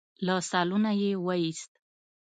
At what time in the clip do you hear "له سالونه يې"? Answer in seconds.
0.25-1.11